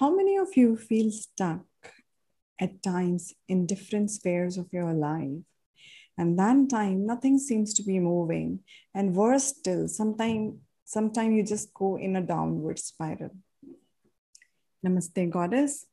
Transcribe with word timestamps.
How 0.00 0.10
many 0.10 0.36
of 0.36 0.56
you 0.56 0.76
feel 0.76 1.12
stuck 1.12 1.62
at 2.60 2.82
times 2.82 3.32
in 3.46 3.64
different 3.64 4.10
spheres 4.10 4.58
of 4.58 4.66
your 4.72 4.92
life? 4.92 5.46
And 6.18 6.36
that 6.36 6.68
time, 6.68 7.06
nothing 7.06 7.38
seems 7.38 7.74
to 7.74 7.84
be 7.84 8.00
moving. 8.00 8.60
And 8.92 9.14
worse 9.14 9.44
still, 9.44 9.86
sometimes 9.86 10.54
sometime 10.84 11.32
you 11.32 11.44
just 11.44 11.72
go 11.72 11.96
in 11.96 12.16
a 12.16 12.20
downward 12.20 12.80
spiral. 12.80 13.36
Namaste, 14.84 15.30
Goddess. 15.30 15.86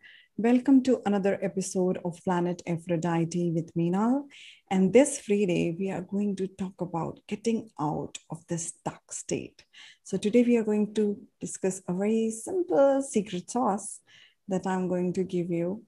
Welcome 0.43 0.81
to 0.85 1.03
another 1.05 1.37
episode 1.43 1.99
of 2.03 2.19
Planet 2.23 2.63
Aphrodite 2.65 3.51
with 3.51 3.71
Meenal. 3.75 4.23
And 4.71 4.91
this 4.91 5.19
free 5.19 5.45
day, 5.45 5.75
we 5.77 5.91
are 5.91 6.01
going 6.01 6.35
to 6.37 6.47
talk 6.47 6.81
about 6.81 7.19
getting 7.27 7.69
out 7.79 8.17
of 8.31 8.43
this 8.47 8.69
stuck 8.69 9.11
state. 9.11 9.63
So, 10.03 10.17
today 10.17 10.41
we 10.41 10.57
are 10.57 10.63
going 10.63 10.95
to 10.95 11.15
discuss 11.39 11.83
a 11.87 11.93
very 11.93 12.31
simple 12.31 13.03
secret 13.03 13.51
sauce 13.51 13.99
that 14.47 14.65
I'm 14.65 14.87
going 14.87 15.13
to 15.13 15.23
give 15.23 15.51
you, 15.51 15.83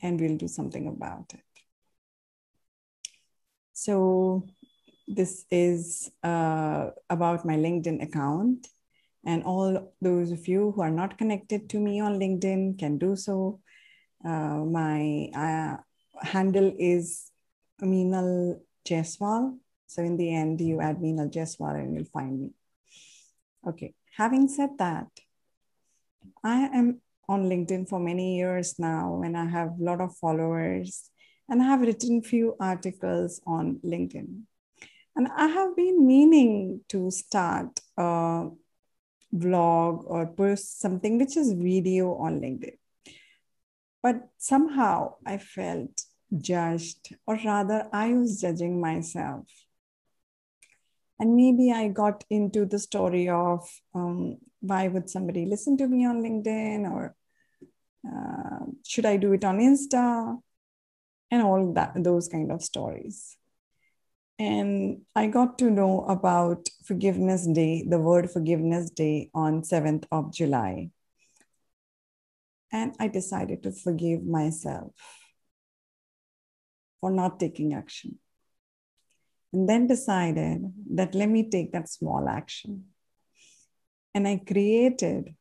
and 0.00 0.20
we'll 0.20 0.36
do 0.36 0.46
something 0.46 0.86
about 0.86 1.32
it. 1.34 1.62
So, 3.72 4.46
this 5.08 5.46
is 5.50 6.12
uh, 6.22 6.90
about 7.10 7.44
my 7.44 7.56
LinkedIn 7.56 8.04
account. 8.04 8.68
And 9.24 9.42
all 9.42 9.92
those 10.00 10.30
of 10.30 10.46
you 10.46 10.70
who 10.70 10.82
are 10.82 10.92
not 10.92 11.18
connected 11.18 11.68
to 11.70 11.80
me 11.80 11.98
on 11.98 12.20
LinkedIn 12.20 12.78
can 12.78 12.98
do 12.98 13.16
so. 13.16 13.58
Uh, 14.24 14.64
my 14.64 15.28
uh, 15.34 15.76
handle 16.20 16.72
is 16.78 17.30
Meenal 17.82 18.60
Jaiswal. 18.86 19.58
So 19.86 20.02
in 20.02 20.16
the 20.16 20.34
end, 20.34 20.60
you 20.60 20.80
add 20.80 20.98
Meenal 20.98 21.32
Jaiswal 21.32 21.74
and 21.74 21.94
you'll 21.94 22.04
find 22.04 22.40
me. 22.40 22.50
Okay, 23.66 23.94
having 24.16 24.48
said 24.48 24.70
that, 24.78 25.08
I 26.42 26.70
am 26.72 27.00
on 27.28 27.44
LinkedIn 27.44 27.88
for 27.88 27.98
many 27.98 28.36
years 28.36 28.78
now 28.78 29.22
and 29.24 29.36
I 29.36 29.46
have 29.46 29.70
a 29.80 29.82
lot 29.82 30.00
of 30.00 30.16
followers 30.16 31.10
and 31.48 31.62
I 31.62 31.66
have 31.66 31.80
written 31.80 32.22
few 32.22 32.56
articles 32.60 33.40
on 33.46 33.80
LinkedIn. 33.84 34.42
And 35.16 35.28
I 35.34 35.46
have 35.46 35.74
been 35.74 36.06
meaning 36.06 36.82
to 36.90 37.10
start 37.10 37.80
a 37.96 38.48
vlog 39.34 40.04
or 40.06 40.26
post 40.26 40.80
something 40.80 41.18
which 41.18 41.36
is 41.36 41.52
video 41.52 42.14
on 42.14 42.40
LinkedIn. 42.40 42.76
But 44.06 44.28
somehow 44.38 45.14
I 45.26 45.38
felt 45.38 46.02
judged, 46.38 47.16
or 47.26 47.40
rather, 47.44 47.88
I 47.92 48.12
was 48.12 48.40
judging 48.40 48.80
myself. 48.80 49.48
And 51.18 51.34
maybe 51.34 51.72
I 51.72 51.88
got 51.88 52.22
into 52.30 52.66
the 52.66 52.78
story 52.78 53.28
of 53.28 53.68
um, 53.96 54.38
why 54.60 54.86
would 54.86 55.10
somebody 55.10 55.44
listen 55.44 55.76
to 55.78 55.88
me 55.88 56.06
on 56.06 56.22
LinkedIn, 56.22 56.88
or 56.88 57.16
uh, 58.06 58.66
should 58.84 59.06
I 59.06 59.16
do 59.16 59.32
it 59.32 59.44
on 59.44 59.58
Insta, 59.58 60.40
and 61.32 61.42
all 61.42 61.72
that, 61.72 61.94
those 61.96 62.28
kind 62.28 62.52
of 62.52 62.62
stories. 62.62 63.36
And 64.38 65.00
I 65.16 65.26
got 65.26 65.58
to 65.58 65.68
know 65.68 66.04
about 66.04 66.68
Forgiveness 66.84 67.44
Day, 67.48 67.84
the 67.84 67.98
word 67.98 68.30
Forgiveness 68.30 68.88
Day 68.88 69.30
on 69.34 69.62
7th 69.62 70.04
of 70.12 70.32
July. 70.32 70.92
And 72.72 72.94
I 72.98 73.08
decided 73.08 73.62
to 73.62 73.72
forgive 73.72 74.24
myself 74.24 74.92
for 77.00 77.10
not 77.10 77.38
taking 77.38 77.74
action. 77.74 78.18
And 79.52 79.68
then 79.68 79.86
decided 79.86 80.72
that 80.94 81.14
let 81.14 81.28
me 81.28 81.48
take 81.48 81.72
that 81.72 81.88
small 81.88 82.28
action. 82.28 82.86
And 84.14 84.26
I 84.26 84.42
created 84.46 85.34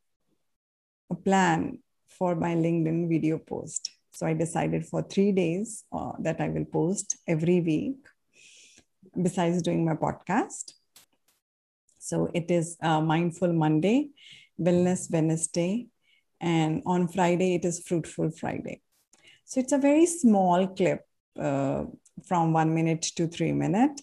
a 1.09 1.15
plan 1.15 1.79
for 2.07 2.35
my 2.35 2.55
LinkedIn 2.55 3.09
video 3.09 3.37
post. 3.37 3.91
So 4.11 4.25
I 4.25 4.33
decided 4.33 4.85
for 4.85 5.01
three 5.01 5.31
days 5.31 5.83
uh, 5.91 6.13
that 6.19 6.39
I 6.39 6.49
will 6.49 6.65
post 6.65 7.17
every 7.27 7.59
week, 7.59 7.97
besides 9.21 9.61
doing 9.61 9.83
my 9.83 9.95
podcast. 9.95 10.73
So 11.99 12.29
it 12.33 12.49
is 12.51 12.77
uh, 12.81 13.01
Mindful 13.01 13.51
Monday, 13.51 14.09
Wellness 14.59 15.11
Wednesday, 15.11 15.87
and 16.41 16.81
on 16.85 17.07
Friday, 17.07 17.55
it 17.55 17.65
is 17.65 17.83
Fruitful 17.87 18.31
Friday. 18.31 18.81
So 19.45 19.59
it's 19.59 19.73
a 19.73 19.77
very 19.77 20.05
small 20.05 20.67
clip 20.67 21.01
uh, 21.39 21.85
from 22.27 22.53
one 22.53 22.73
minute 22.73 23.03
to 23.15 23.27
three 23.27 23.51
minute 23.51 24.01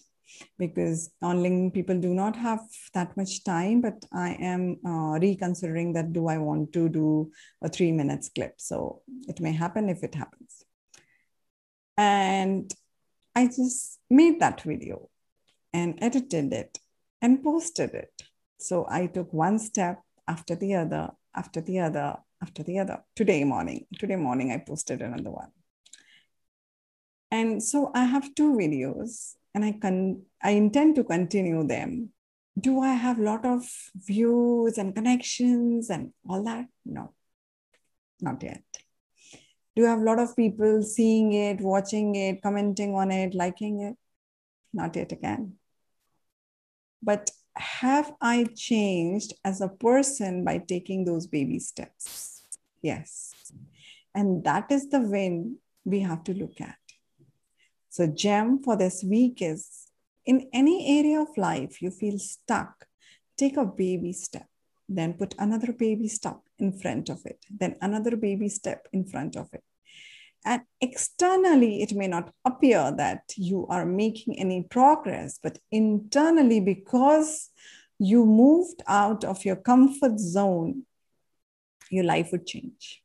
because 0.57 1.11
on 1.21 1.39
LinkedIn 1.39 1.73
people 1.73 1.99
do 1.99 2.13
not 2.13 2.35
have 2.35 2.61
that 2.93 3.15
much 3.17 3.43
time, 3.43 3.81
but 3.81 4.03
I 4.11 4.31
am 4.39 4.77
uh, 4.85 5.19
reconsidering 5.19 5.93
that 5.93 6.13
do 6.13 6.27
I 6.27 6.37
want 6.37 6.73
to 6.73 6.89
do 6.89 7.31
a 7.61 7.69
three 7.69 7.91
minutes 7.91 8.29
clip? 8.29 8.55
So 8.57 9.01
it 9.27 9.39
may 9.39 9.51
happen 9.51 9.89
if 9.89 10.03
it 10.03 10.15
happens. 10.15 10.63
And 11.97 12.73
I 13.35 13.45
just 13.45 13.99
made 14.09 14.39
that 14.39 14.61
video 14.61 15.09
and 15.71 15.97
edited 16.01 16.53
it 16.53 16.79
and 17.21 17.43
posted 17.43 17.93
it. 17.93 18.23
So 18.59 18.85
I 18.89 19.07
took 19.07 19.33
one 19.33 19.59
step 19.59 20.01
after 20.27 20.55
the 20.55 20.75
other, 20.75 21.11
after 21.35 21.61
the 21.61 21.79
other, 21.79 22.17
after 22.41 22.63
the 22.63 22.79
other. 22.79 23.03
Today 23.15 23.43
morning, 23.43 23.85
today 23.97 24.15
morning 24.15 24.51
I 24.51 24.57
posted 24.57 25.01
another 25.01 25.31
one. 25.31 25.51
And 27.31 27.63
so 27.63 27.91
I 27.95 28.05
have 28.05 28.35
two 28.35 28.53
videos 28.53 29.33
and 29.55 29.65
I 29.65 29.71
can 29.71 30.23
I 30.41 30.51
intend 30.51 30.95
to 30.95 31.03
continue 31.03 31.65
them. 31.65 32.09
Do 32.59 32.81
I 32.81 32.93
have 32.93 33.17
a 33.17 33.23
lot 33.23 33.45
of 33.45 33.63
views 33.95 34.77
and 34.77 34.93
connections 34.93 35.89
and 35.89 36.13
all 36.29 36.43
that? 36.43 36.67
No, 36.85 37.13
not 38.21 38.43
yet. 38.43 38.63
Do 39.75 39.87
I 39.87 39.89
have 39.89 40.01
a 40.01 40.03
lot 40.03 40.19
of 40.19 40.35
people 40.35 40.83
seeing 40.83 41.33
it, 41.33 41.59
watching 41.61 42.13
it, 42.13 42.43
commenting 42.43 42.93
on 42.93 43.09
it, 43.09 43.33
liking 43.33 43.81
it? 43.81 43.95
Not 44.71 44.95
yet 44.95 45.11
again. 45.11 45.53
But 47.01 47.31
have 47.55 48.13
I 48.21 48.45
changed 48.55 49.33
as 49.43 49.61
a 49.61 49.69
person 49.69 50.43
by 50.43 50.57
taking 50.59 51.05
those 51.05 51.27
baby 51.27 51.59
steps? 51.59 52.43
Yes. 52.81 53.33
And 54.15 54.43
that 54.43 54.71
is 54.71 54.89
the 54.89 55.01
win 55.01 55.57
we 55.85 55.99
have 55.99 56.23
to 56.25 56.33
look 56.33 56.59
at. 56.61 56.77
So, 57.89 58.07
gem 58.07 58.61
for 58.63 58.75
this 58.75 59.03
week 59.03 59.41
is 59.41 59.87
in 60.25 60.49
any 60.53 60.99
area 60.99 61.21
of 61.21 61.37
life 61.37 61.81
you 61.81 61.91
feel 61.91 62.17
stuck, 62.17 62.87
take 63.37 63.57
a 63.57 63.65
baby 63.65 64.13
step, 64.13 64.47
then 64.89 65.13
put 65.13 65.35
another 65.37 65.73
baby 65.73 66.07
step 66.07 66.39
in 66.59 66.71
front 66.71 67.09
of 67.09 67.25
it, 67.25 67.45
then 67.49 67.75
another 67.81 68.15
baby 68.15 68.49
step 68.49 68.87
in 68.93 69.05
front 69.05 69.35
of 69.35 69.49
it. 69.53 69.63
And 70.45 70.61
externally, 70.81 71.81
it 71.81 71.93
may 71.93 72.07
not 72.07 72.33
appear 72.43 72.93
that 72.97 73.33
you 73.37 73.65
are 73.67 73.85
making 73.85 74.37
any 74.39 74.63
progress, 74.63 75.39
but 75.41 75.57
internally, 75.71 76.59
because 76.59 77.49
you 77.97 78.25
moved 78.25 78.81
out 78.87 79.23
of 79.23 79.45
your 79.45 79.55
comfort 79.55 80.19
zone, 80.19 80.83
your 81.89 82.03
life 82.03 82.29
would 82.31 82.45
change. 82.45 83.01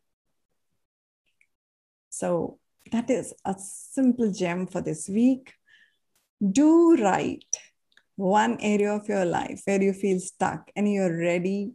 So, 2.11 2.59
that 2.91 3.11
is 3.11 3.35
a 3.45 3.55
simple 3.59 4.33
gem 4.33 4.67
for 4.67 4.81
this 4.81 5.09
week. 5.09 5.53
Do 6.41 6.97
write 6.97 7.45
one 8.17 8.59
area 8.61 8.93
of 8.93 9.09
your 9.09 9.25
life 9.25 9.63
where 9.65 9.81
you 9.81 9.93
feel 9.93 10.19
stuck 10.19 10.71
and 10.75 10.93
you're 10.93 11.17
ready. 11.17 11.73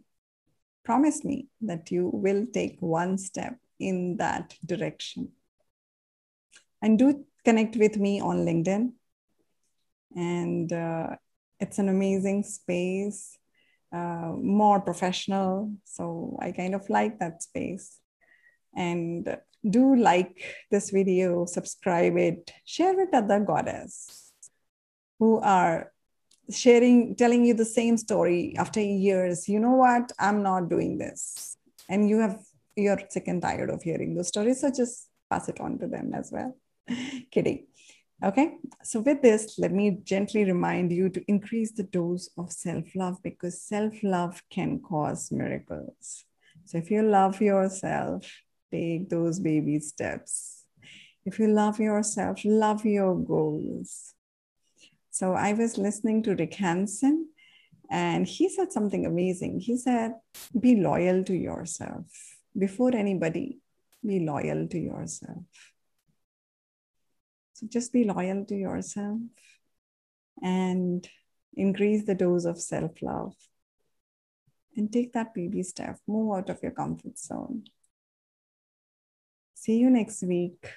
Promise 0.84 1.24
me 1.24 1.48
that 1.62 1.92
you 1.92 2.10
will 2.12 2.46
take 2.54 2.78
one 2.82 3.18
step 3.18 3.58
in 3.80 4.18
that 4.18 4.56
direction. 4.66 5.32
And 6.84 7.00
do 7.00 7.24
connect 7.46 7.78
with 7.78 7.98
me 7.98 8.20
on 8.20 8.46
LinkedIn. 8.46 8.92
And 10.16 10.72
uh, 10.72 11.16
it's 11.60 11.80
an 11.80 11.88
amazing 11.88 12.44
space, 12.44 13.38
uh, 13.92 14.34
more 14.36 14.82
professional. 14.82 15.72
So 15.86 16.38
I 16.42 16.52
kind 16.52 16.76
of 16.76 16.90
like 16.90 17.20
that 17.20 17.42
space. 17.42 17.98
And 18.76 19.38
do 19.68 19.96
like 19.96 20.44
this 20.72 20.90
video, 20.90 21.46
subscribe 21.46 22.18
it, 22.18 22.52
share 22.66 22.96
with 22.96 23.14
other 23.14 23.40
goddess 23.40 24.34
who 25.20 25.40
are 25.40 25.94
sharing, 26.52 27.16
telling 27.16 27.46
you 27.46 27.54
the 27.54 27.64
same 27.64 27.96
story 27.96 28.56
after 28.58 28.82
years. 28.82 29.48
You 29.48 29.60
know 29.62 29.76
what? 29.76 30.12
I'm 30.20 30.44
not 30.44 30.70
doing 30.70 30.98
this. 30.98 31.56
And 31.88 32.10
you 32.10 32.20
have 32.20 32.44
you're 32.76 33.00
sick 33.10 33.28
and 33.28 33.42
tired 33.42 33.70
of 33.70 33.84
hearing 33.84 34.16
those 34.16 34.30
stories. 34.30 34.62
So 34.62 34.72
just 34.72 35.08
pass 35.30 35.48
it 35.48 35.62
on 35.62 35.78
to 35.80 35.88
them 35.88 36.14
as 36.14 36.32
well. 36.32 36.58
Kidding. 37.32 37.68
Okay, 38.24 38.56
so 38.84 39.02
with 39.02 39.22
this, 39.22 39.60
let 39.60 39.74
me 39.74 39.98
gently 40.04 40.46
remind 40.46 40.94
you 40.94 41.10
to 41.10 41.22
increase 41.28 41.74
the 41.74 41.84
dose 41.84 42.30
of 42.38 42.54
self 42.54 42.86
love 42.96 43.22
because 43.22 43.62
self 43.62 43.94
love 44.02 44.42
can 44.50 44.80
cause 44.80 45.30
miracles. 45.32 46.24
So 46.66 46.78
if 46.78 46.90
you 46.90 47.02
love 47.02 47.42
yourself, 47.42 48.32
take 48.72 49.10
those 49.10 49.40
baby 49.40 49.80
steps. 49.80 50.64
If 51.26 51.38
you 51.40 51.48
love 51.48 51.80
yourself, 51.80 52.42
love 52.46 52.86
your 52.86 53.16
goals. 53.18 54.14
So 55.10 55.34
I 55.34 55.54
was 55.54 55.78
listening 55.78 56.24
to 56.24 56.36
Rick 56.36 56.56
Hanson 56.56 57.30
and 57.92 58.26
he 58.26 58.50
said 58.50 58.72
something 58.72 59.06
amazing. 59.06 59.60
He 59.60 59.78
said, 59.78 60.16
be 60.60 60.78
loyal 60.78 61.24
to 61.26 61.36
yourself. 61.36 62.06
before 62.58 62.96
anybody, 62.96 63.60
be 64.06 64.20
loyal 64.20 64.68
to 64.68 64.80
yourself. 64.80 65.44
So 67.54 67.68
just 67.68 67.94
be 67.94 68.04
loyal 68.04 68.46
to 68.46 68.56
yourself 68.56 69.20
and 70.42 71.08
increase 71.56 72.06
the 72.06 72.16
dose 72.16 72.46
of 72.46 72.60
self 72.60 73.02
love. 73.02 73.36
And 74.76 74.92
take 74.92 75.14
that 75.14 75.36
baby 75.36 75.62
step, 75.62 76.00
move 76.08 76.36
out 76.36 76.50
of 76.50 76.64
your 76.64 76.72
comfort 76.72 77.20
zone. 77.20 77.66
See 79.54 79.78
you 79.78 79.92
next 79.92 80.24
week, 80.24 80.68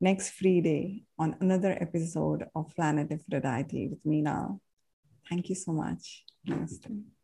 next 0.00 0.30
free 0.30 0.60
day, 0.60 1.02
on 1.18 1.36
another 1.40 1.76
episode 1.80 2.46
of 2.54 2.74
Planet 2.76 3.10
of 3.10 3.20
Aphrodite 3.20 3.88
with 3.88 4.04
Meenal. 4.04 4.60
Thank 5.28 5.48
you 5.48 5.56
so 5.56 5.72
much. 5.72 6.24
Namaste. 6.48 7.17